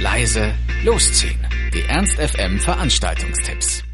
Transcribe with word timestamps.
leise, 0.00 0.54
losziehen. 0.84 1.38
Die 1.74 1.82
Ernst 1.82 2.18
FM 2.18 2.58
Veranstaltungstipps. 2.60 3.87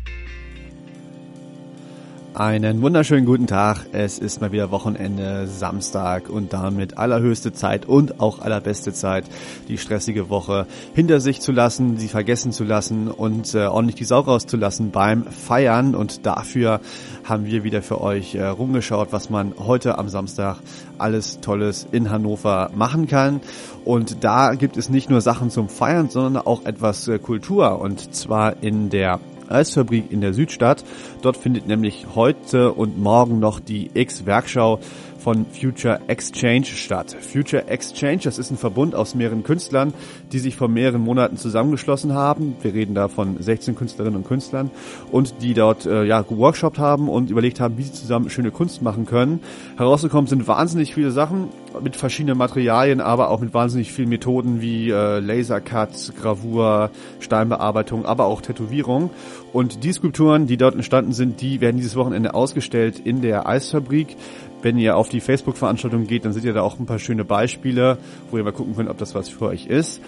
Einen 2.34 2.82
wunderschönen 2.82 3.26
guten 3.26 3.46
Tag. 3.46 3.86
Es 3.92 4.18
ist 4.18 4.40
mal 4.40 4.50
wieder 4.50 4.72
Wochenende, 4.72 5.46
Samstag 5.46 6.28
und 6.28 6.52
damit 6.52 6.98
allerhöchste 6.98 7.52
Zeit 7.52 7.86
und 7.86 8.18
auch 8.18 8.40
allerbeste 8.40 8.92
Zeit, 8.92 9.26
die 9.68 9.78
stressige 9.78 10.30
Woche 10.30 10.66
hinter 10.94 11.20
sich 11.20 11.40
zu 11.40 11.52
lassen, 11.52 11.96
sie 11.96 12.08
vergessen 12.08 12.50
zu 12.50 12.64
lassen 12.64 13.06
und 13.06 13.54
äh, 13.54 13.66
ordentlich 13.66 13.94
die 13.94 14.04
Sau 14.04 14.18
rauszulassen 14.18 14.90
beim 14.90 15.26
Feiern. 15.26 15.94
Und 15.94 16.26
dafür 16.26 16.80
haben 17.22 17.46
wir 17.46 17.62
wieder 17.62 17.82
für 17.82 18.00
euch 18.00 18.34
äh, 18.34 18.44
rumgeschaut, 18.44 19.12
was 19.12 19.30
man 19.30 19.54
heute 19.56 19.96
am 19.96 20.08
Samstag 20.08 20.56
alles 20.98 21.38
Tolles 21.38 21.86
in 21.92 22.10
Hannover 22.10 22.72
machen 22.74 23.06
kann. 23.06 23.42
Und 23.84 24.24
da 24.24 24.56
gibt 24.56 24.76
es 24.76 24.88
nicht 24.88 25.08
nur 25.08 25.20
Sachen 25.20 25.50
zum 25.50 25.68
Feiern, 25.68 26.10
sondern 26.10 26.44
auch 26.44 26.64
etwas 26.64 27.06
äh, 27.06 27.20
Kultur. 27.20 27.80
Und 27.80 28.12
zwar 28.12 28.60
in 28.60 28.90
der 28.90 29.20
Eisfabrik 29.48 30.10
in 30.10 30.20
der 30.20 30.32
Südstadt. 30.34 30.84
Dort 31.22 31.36
findet 31.36 31.66
nämlich 31.66 32.06
heute 32.14 32.72
und 32.72 32.98
morgen 32.98 33.38
noch 33.38 33.60
die 33.60 33.90
X-Werkschau 33.94 34.80
von 35.24 35.46
Future 35.46 36.00
Exchange 36.06 36.66
statt. 36.66 37.16
Future 37.18 37.66
Exchange, 37.68 38.20
das 38.24 38.38
ist 38.38 38.50
ein 38.50 38.58
Verbund 38.58 38.94
aus 38.94 39.14
mehreren 39.14 39.42
Künstlern, 39.42 39.94
die 40.32 40.38
sich 40.38 40.54
vor 40.54 40.68
mehreren 40.68 41.00
Monaten 41.00 41.38
zusammengeschlossen 41.38 42.12
haben. 42.12 42.56
Wir 42.60 42.74
reden 42.74 42.94
da 42.94 43.08
von 43.08 43.42
16 43.42 43.74
Künstlerinnen 43.74 44.16
und 44.16 44.28
Künstlern 44.28 44.70
und 45.10 45.36
die 45.40 45.54
dort 45.54 45.86
äh, 45.86 46.04
ja 46.04 46.20
geworkshopt 46.20 46.78
haben 46.78 47.08
und 47.08 47.30
überlegt 47.30 47.58
haben, 47.58 47.78
wie 47.78 47.84
sie 47.84 47.92
zusammen 47.92 48.28
schöne 48.28 48.50
Kunst 48.50 48.82
machen 48.82 49.06
können. 49.06 49.40
Herausgekommen 49.78 50.26
sind 50.26 50.46
wahnsinnig 50.46 50.94
viele 50.94 51.10
Sachen 51.10 51.48
mit 51.82 51.96
verschiedenen 51.96 52.38
Materialien, 52.38 53.00
aber 53.00 53.30
auch 53.30 53.40
mit 53.40 53.54
wahnsinnig 53.54 53.92
vielen 53.92 54.08
Methoden 54.08 54.60
wie 54.60 54.90
äh, 54.90 55.20
Lasercut, 55.20 56.12
Gravur, 56.20 56.90
Steinbearbeitung, 57.20 58.04
aber 58.04 58.26
auch 58.26 58.40
Tätowierung. 58.40 59.10
Und 59.52 59.84
die 59.84 59.92
Skulpturen, 59.92 60.46
die 60.46 60.56
dort 60.56 60.74
entstanden 60.74 61.12
sind, 61.12 61.40
die 61.40 61.60
werden 61.60 61.76
dieses 61.76 61.96
Wochenende 61.96 62.34
ausgestellt 62.34 63.00
in 63.02 63.22
der 63.22 63.48
Eisfabrik. 63.48 64.16
Wenn 64.62 64.78
ihr 64.78 64.96
auf 64.96 65.08
die 65.08 65.20
Facebook-Veranstaltung 65.20 66.06
geht, 66.06 66.24
dann 66.24 66.32
seht 66.32 66.44
ihr 66.44 66.54
da 66.54 66.62
auch 66.62 66.78
ein 66.78 66.86
paar 66.86 66.98
schöne 66.98 67.24
Beispiele, 67.24 67.98
wo 68.30 68.38
ihr 68.38 68.44
mal 68.44 68.52
gucken 68.52 68.74
könnt, 68.74 68.88
ob 68.88 68.98
das 68.98 69.14
was 69.14 69.28
für 69.28 69.46
euch 69.46 69.66
ist. 69.66 70.00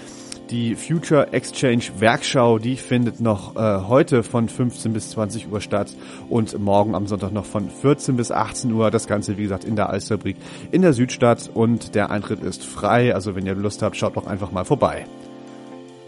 Die 0.50 0.76
Future 0.76 1.32
Exchange 1.32 1.82
Werkschau, 1.98 2.60
die 2.60 2.76
findet 2.76 3.20
noch 3.20 3.56
äh, 3.56 3.88
heute 3.88 4.22
von 4.22 4.48
15 4.48 4.92
bis 4.92 5.10
20 5.10 5.50
Uhr 5.50 5.60
statt 5.60 5.88
und 6.28 6.56
morgen 6.60 6.94
am 6.94 7.08
Sonntag 7.08 7.32
noch 7.32 7.44
von 7.44 7.68
14 7.68 8.16
bis 8.16 8.30
18 8.30 8.70
Uhr. 8.70 8.92
Das 8.92 9.08
Ganze, 9.08 9.38
wie 9.38 9.42
gesagt, 9.42 9.64
in 9.64 9.74
der 9.74 9.90
Eisfabrik 9.90 10.36
in 10.70 10.82
der 10.82 10.92
Südstadt 10.92 11.50
und 11.52 11.96
der 11.96 12.10
Eintritt 12.10 12.44
ist 12.44 12.64
frei. 12.64 13.12
Also 13.12 13.34
wenn 13.34 13.44
ihr 13.44 13.56
Lust 13.56 13.82
habt, 13.82 13.96
schaut 13.96 14.16
doch 14.16 14.28
einfach 14.28 14.52
mal 14.52 14.64
vorbei. 14.64 15.06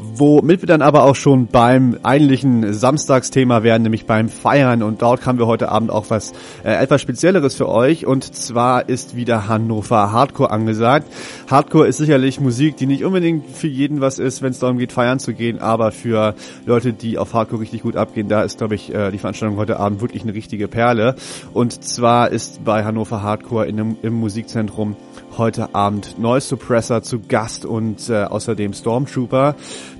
Womit 0.00 0.62
wir 0.62 0.68
dann 0.68 0.80
aber 0.80 1.02
auch 1.02 1.16
schon 1.16 1.48
beim 1.48 1.98
eigentlichen 2.04 2.72
Samstagsthema 2.72 3.64
werden, 3.64 3.82
nämlich 3.82 4.06
beim 4.06 4.28
Feiern. 4.28 4.84
Und 4.84 5.02
dort 5.02 5.26
haben 5.26 5.38
wir 5.38 5.48
heute 5.48 5.70
Abend 5.70 5.90
auch 5.90 6.06
was 6.08 6.32
äh, 6.62 6.70
etwas 6.70 7.02
Spezielleres 7.02 7.56
für 7.56 7.68
euch. 7.68 8.06
Und 8.06 8.22
zwar 8.22 8.88
ist 8.88 9.16
wieder 9.16 9.48
Hannover 9.48 10.12
Hardcore 10.12 10.52
angesagt. 10.52 11.08
Hardcore 11.50 11.88
ist 11.88 11.96
sicherlich 11.96 12.38
Musik, 12.38 12.76
die 12.76 12.86
nicht 12.86 13.04
unbedingt 13.04 13.50
für 13.50 13.66
jeden 13.66 14.00
was 14.00 14.20
ist, 14.20 14.40
wenn 14.40 14.52
es 14.52 14.60
darum 14.60 14.78
geht, 14.78 14.92
feiern 14.92 15.18
zu 15.18 15.34
gehen. 15.34 15.58
Aber 15.58 15.90
für 15.90 16.36
Leute, 16.64 16.92
die 16.92 17.18
auf 17.18 17.34
Hardcore 17.34 17.62
richtig 17.62 17.82
gut 17.82 17.96
abgehen, 17.96 18.28
da 18.28 18.42
ist, 18.42 18.58
glaube 18.58 18.76
ich, 18.76 18.94
äh, 18.94 19.10
die 19.10 19.18
Veranstaltung 19.18 19.56
heute 19.56 19.80
Abend 19.80 20.00
wirklich 20.00 20.22
eine 20.22 20.34
richtige 20.34 20.68
Perle. 20.68 21.16
Und 21.52 21.82
zwar 21.82 22.30
ist 22.30 22.62
bei 22.64 22.84
Hannover 22.84 23.22
Hardcore 23.22 23.66
in 23.66 23.76
dem, 23.76 23.96
im 24.02 24.14
Musikzentrum 24.14 24.94
heute 25.38 25.74
Abend 25.74 26.18
Noise 26.18 26.48
Suppressor 26.48 27.02
zu 27.02 27.20
Gast 27.20 27.64
und 27.64 28.08
äh, 28.10 28.24
außerdem 28.24 28.72
Stormtrooper. 28.72 29.54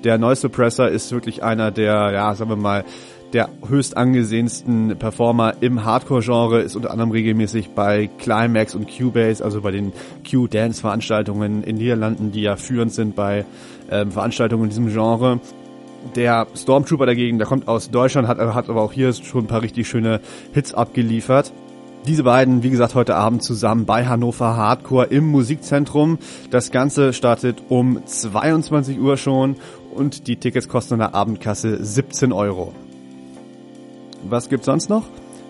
Der 0.04 0.19
Noise 0.19 0.43
Suppressor 0.43 0.88
ist 0.88 1.12
wirklich 1.12 1.43
einer 1.43 1.71
der, 1.71 2.10
ja, 2.12 2.34
sagen 2.34 2.50
wir 2.50 2.56
mal, 2.56 2.84
der 3.32 3.50
höchst 3.69 3.97
angesehensten 3.97 4.97
Performer 4.99 5.54
im 5.60 5.84
Hardcore-Genre, 5.84 6.60
ist 6.60 6.76
unter 6.76 6.91
anderem 6.91 7.10
regelmäßig 7.10 7.71
bei 7.71 8.09
Climax 8.19 8.75
und 8.75 8.88
Cubase, 8.88 9.44
also 9.44 9.60
bei 9.60 9.71
den 9.71 9.93
Q-Dance-Veranstaltungen 10.28 11.62
in 11.62 11.77
Niederlanden, 11.77 12.32
die 12.32 12.43
ja 12.43 12.56
führend 12.56 12.93
sind 12.93 13.15
bei 13.15 13.44
ähm, 13.91 14.10
Veranstaltungen 14.12 14.65
in 14.65 14.69
diesem 14.71 14.88
Genre. 14.88 15.41
Der 16.15 16.47
Stormtrooper 16.54 17.06
dagegen, 17.06 17.38
der 17.38 17.47
kommt 17.47 17.69
aus 17.69 17.91
Deutschland, 17.91 18.28
hat, 18.28 18.38
hat 18.38 18.71
aber 18.71 18.81
auch 18.81 18.93
hier 18.93 19.12
schon 19.12 19.44
ein 19.44 19.48
paar 19.48 19.62
richtig 19.62 19.88
schöne 19.88 20.21
Hits 20.54 20.72
abgeliefert. 20.72 21.53
Diese 22.08 22.22
beiden, 22.22 22.62
wie 22.62 22.70
gesagt, 22.70 22.94
heute 22.94 23.16
Abend 23.16 23.42
zusammen 23.42 23.84
bei 23.84 24.06
Hannover 24.06 24.56
Hardcore 24.56 25.08
im 25.08 25.26
Musikzentrum. 25.26 26.16
Das 26.50 26.70
Ganze 26.70 27.12
startet 27.12 27.62
um 27.69 28.00
22 28.06 28.98
Uhr 28.98 29.19
schon 29.19 29.56
und 29.94 30.26
die 30.26 30.36
Tickets 30.36 30.68
kosten 30.68 30.94
in 30.94 31.00
der 31.00 31.14
Abendkasse 31.14 31.84
17 31.84 32.32
Euro. 32.32 32.72
Was 34.26 34.48
gibt's 34.48 34.64
sonst 34.64 34.88
noch? 34.88 35.04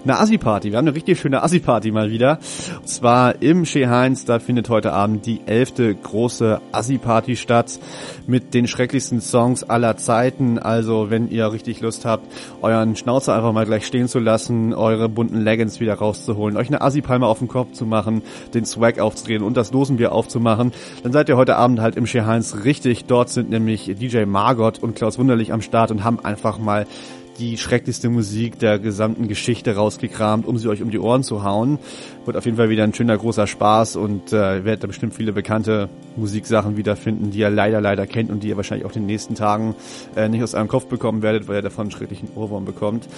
Eine 0.08 0.20
Assi-Party. 0.20 0.70
Wir 0.70 0.78
haben 0.78 0.86
eine 0.86 0.96
richtig 0.96 1.20
schöne 1.20 1.42
Assi-Party 1.42 1.90
mal 1.90 2.10
wieder. 2.10 2.38
Und 2.78 2.88
zwar 2.88 3.42
im 3.42 3.64
Chez 3.64 3.88
Heinz, 3.88 4.24
da 4.24 4.38
findet 4.38 4.70
heute 4.70 4.92
Abend 4.92 5.26
die 5.26 5.42
elfte 5.44 5.94
große 5.94 6.60
Assi-Party 6.72 7.36
statt 7.36 7.78
mit 8.26 8.54
den 8.54 8.66
schrecklichsten 8.66 9.20
Songs 9.20 9.64
aller 9.64 9.98
Zeiten. 9.98 10.58
Also 10.58 11.10
wenn 11.10 11.30
ihr 11.30 11.52
richtig 11.52 11.80
Lust 11.82 12.06
habt, 12.06 12.26
euren 12.62 12.96
Schnauzer 12.96 13.34
einfach 13.34 13.52
mal 13.52 13.66
gleich 13.66 13.86
stehen 13.86 14.08
zu 14.08 14.18
lassen, 14.18 14.72
eure 14.72 15.10
bunten 15.10 15.42
Leggings 15.42 15.78
wieder 15.78 15.94
rauszuholen, 15.94 16.56
euch 16.56 16.68
eine 16.68 16.80
Assi-Palme 16.80 17.26
auf 17.26 17.40
den 17.40 17.48
Kopf 17.48 17.72
zu 17.72 17.84
machen, 17.84 18.22
den 18.54 18.64
Swag 18.64 19.00
aufzudrehen 19.00 19.42
und 19.42 19.58
das 19.58 19.70
Dosenbier 19.70 20.12
aufzumachen, 20.12 20.72
dann 21.02 21.12
seid 21.12 21.28
ihr 21.28 21.36
heute 21.36 21.56
Abend 21.56 21.80
halt 21.80 21.96
im 21.96 22.06
Chez 22.06 22.24
Heinz 22.24 22.64
richtig. 22.64 23.04
Dort 23.04 23.28
sind 23.28 23.50
nämlich 23.50 23.92
DJ 24.00 24.24
Margot 24.24 24.78
und 24.78 24.96
Klaus 24.96 25.18
Wunderlich 25.18 25.52
am 25.52 25.60
Start 25.60 25.90
und 25.90 26.02
haben 26.02 26.18
einfach 26.20 26.58
mal 26.58 26.86
die 27.38 27.56
schrecklichste 27.56 28.08
Musik 28.08 28.58
der 28.58 28.78
gesamten 28.78 29.28
Geschichte 29.28 29.76
rausgekramt, 29.76 30.46
um 30.46 30.58
sie 30.58 30.68
euch 30.68 30.82
um 30.82 30.90
die 30.90 30.98
Ohren 30.98 31.22
zu 31.22 31.44
hauen. 31.44 31.78
Wird 32.24 32.36
auf 32.36 32.44
jeden 32.44 32.56
Fall 32.56 32.68
wieder 32.68 32.84
ein 32.84 32.94
schöner 32.94 33.16
großer 33.16 33.46
Spaß 33.46 33.96
und 33.96 34.32
äh, 34.32 34.64
werdet 34.64 34.82
da 34.82 34.86
bestimmt 34.86 35.14
viele 35.14 35.32
bekannte 35.32 35.88
Musiksachen 36.16 36.76
wiederfinden, 36.76 37.30
die 37.30 37.38
ihr 37.38 37.50
leider, 37.50 37.80
leider 37.80 38.06
kennt 38.06 38.30
und 38.30 38.42
die 38.42 38.48
ihr 38.48 38.56
wahrscheinlich 38.56 38.86
auch 38.86 38.94
in 38.94 39.02
den 39.02 39.06
nächsten 39.06 39.34
Tagen 39.34 39.74
äh, 40.16 40.28
nicht 40.28 40.42
aus 40.42 40.54
eurem 40.54 40.68
Kopf 40.68 40.86
bekommen 40.86 41.22
werdet, 41.22 41.48
weil 41.48 41.56
ihr 41.56 41.62
davon 41.62 41.82
einen 41.82 41.90
schrecklichen 41.90 42.28
Ohrwurm 42.34 42.64
bekommt. 42.64 43.08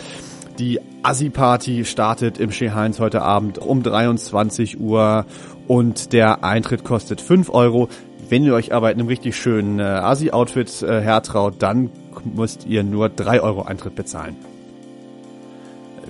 Die 0.59 0.79
Assi-Party 1.03 1.87
startet 1.87 2.39
im 2.39 2.51
Chez 2.51 2.75
Heinz 2.75 3.01
heute 3.01 3.23
Abend 3.23 3.59
um 3.59 3.83
23 3.83 4.79
Uhr 4.79 5.25
und 5.67 6.13
der 6.13 6.45
Eintritt 6.45 6.85
kostet 6.85 7.21
5 7.21 7.49
Euro. 7.49 7.89
Wenn 8.31 8.45
ihr 8.45 8.55
euch 8.55 8.73
aber 8.73 8.93
in 8.93 9.01
einem 9.01 9.09
richtig 9.09 9.35
schönen 9.35 9.81
äh, 9.81 9.83
Asi-Outfit 9.83 10.83
äh, 10.83 11.01
hertraut, 11.01 11.55
dann 11.59 11.91
müsst 12.33 12.65
ihr 12.65 12.85
nur 12.85 13.09
3 13.09 13.41
Euro 13.41 13.63
Eintritt 13.63 13.97
bezahlen. 13.97 14.37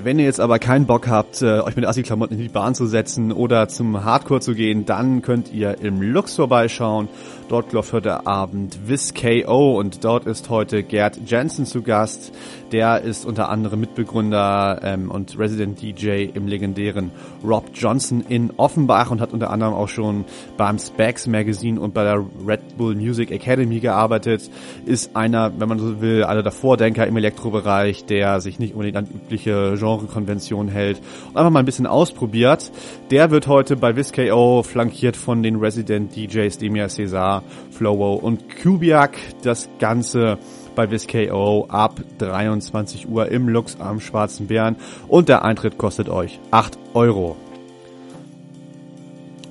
Wenn 0.03 0.19
ihr 0.19 0.25
jetzt 0.25 0.41
aber 0.41 0.59
keinen 0.59 0.87
Bock 0.87 1.09
habt, 1.09 1.43
äh, 1.43 1.61
euch 1.61 1.77
mit 1.77 1.84
Assi-Klamotten 1.84 2.34
in 2.34 2.41
die 2.41 2.49
Bahn 2.49 2.75
zu 2.75 2.87
setzen 2.87 3.33
oder 3.33 3.69
zum 3.69 4.03
Hardcore 4.03 4.41
zu 4.41 4.55
gehen, 4.55 4.87
dann 4.87 5.21
könnt 5.21 5.53
ihr 5.53 5.78
im 5.83 6.00
Lux 6.00 6.37
vorbeischauen. 6.37 7.09
Dort 7.50 7.72
läuft 7.72 7.93
heute 7.93 8.28
Abend 8.28 8.78
Viz 8.87 9.12
und 9.47 10.05
dort 10.05 10.25
ist 10.25 10.49
heute 10.50 10.84
Gerd 10.84 11.19
Jensen 11.27 11.66
zu 11.66 11.83
Gast. 11.83 12.33
Der 12.71 13.00
ist 13.00 13.27
unter 13.27 13.49
anderem 13.49 13.81
Mitbegründer 13.81 14.81
ähm, 14.84 15.11
und 15.11 15.37
Resident 15.37 15.83
DJ 15.83 16.27
im 16.32 16.47
legendären 16.47 17.11
Rob 17.43 17.65
Johnson 17.75 18.25
in 18.28 18.53
Offenbach 18.56 19.11
und 19.11 19.21
hat 19.21 19.32
unter 19.32 19.50
anderem 19.50 19.75
auch 19.75 19.88
schon 19.88 20.25
beim 20.56 20.78
Specs 20.78 21.27
Magazine 21.27 21.81
und 21.81 21.93
bei 21.93 22.05
der 22.05 22.25
Red 22.47 22.78
Bull 22.78 22.94
Music 22.94 23.32
Academy 23.32 23.81
gearbeitet. 23.81 24.49
Ist 24.87 25.17
einer, 25.17 25.53
wenn 25.59 25.69
man 25.69 25.81
so 25.81 26.00
will, 26.00 26.22
einer 26.22 26.44
der 26.44 26.53
Vordenker 26.53 27.05
im 27.09 27.17
Elektrobereich, 27.17 28.05
der 28.05 28.41
sich 28.41 28.61
nicht 28.61 28.75
unbedingt 28.75 28.97
an 28.97 29.09
übliche 29.12 29.77
Genrekonventionen 29.98 30.72
hält 30.72 31.00
und 31.28 31.36
einfach 31.36 31.50
mal 31.50 31.60
ein 31.60 31.64
bisschen 31.64 31.87
ausprobiert. 31.87 32.70
Der 33.10 33.31
wird 33.31 33.46
heute 33.46 33.76
bei 33.76 33.96
Viz 33.96 34.12
KO 34.12 34.62
flankiert 34.62 35.16
von 35.16 35.42
den 35.42 35.56
Resident 35.56 36.14
DJs 36.14 36.58
Demir 36.58 36.88
Cesar, 36.88 37.42
Flowo 37.70 38.14
und 38.14 38.44
Kubiak. 38.62 39.16
Das 39.42 39.69
Ganze 39.78 40.38
bei 40.75 40.90
WizKO 40.90 41.66
ab 41.69 42.00
23 42.19 43.08
Uhr 43.08 43.28
im 43.28 43.48
Lux 43.48 43.78
am 43.81 44.00
Schwarzen 44.00 44.46
Bären 44.46 44.76
und 45.08 45.28
der 45.28 45.44
Eintritt 45.44 45.78
kostet 45.78 46.08
euch 46.08 46.40
8 46.50 46.78
Euro. 46.94 47.36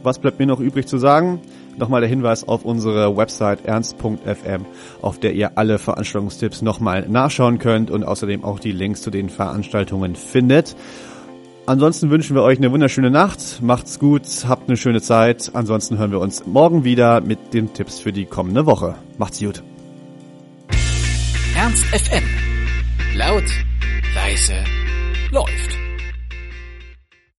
Was 0.02 0.18
bleibt 0.18 0.40
mir 0.40 0.48
noch 0.48 0.60
übrig 0.60 0.88
zu 0.88 0.98
sagen? 0.98 1.40
Nochmal 1.80 2.02
der 2.02 2.10
Hinweis 2.10 2.46
auf 2.46 2.66
unsere 2.66 3.16
Website 3.16 3.66
ernst.fm, 3.66 4.66
auf 5.02 5.18
der 5.18 5.34
ihr 5.34 5.58
alle 5.58 5.80
Veranstaltungstipps 5.80 6.62
nochmal 6.62 7.08
nachschauen 7.08 7.58
könnt 7.58 7.90
und 7.90 8.04
außerdem 8.04 8.44
auch 8.44 8.60
die 8.60 8.74
Links 8.74 9.02
zu 9.02 9.12
den 9.12 9.30
Veranstaltungen 9.30 10.16
findet. 10.16 10.76
Ansonsten 11.66 12.10
wünschen 12.10 12.36
wir 12.36 12.44
euch 12.44 12.58
eine 12.58 12.72
wunderschöne 12.72 13.12
Nacht. 13.12 13.62
Macht's 13.62 13.98
gut, 13.98 14.24
habt 14.48 14.68
eine 14.68 14.76
schöne 14.76 15.02
Zeit. 15.02 15.52
Ansonsten 15.54 15.98
hören 15.98 16.12
wir 16.12 16.20
uns 16.20 16.46
morgen 16.46 16.84
wieder 16.84 17.22
mit 17.22 17.54
den 17.54 17.74
Tipps 17.74 18.00
für 18.00 18.12
die 18.12 18.26
kommende 18.26 18.66
Woche. 18.66 18.96
Macht's 19.18 19.40
gut. 19.40 19.64
Ernst 21.56 21.86
FM. 21.86 22.24
Laut, 23.16 23.44
leise, 24.16 24.56
läuft. 25.32 25.79